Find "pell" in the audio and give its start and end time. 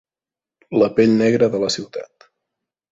1.01-1.15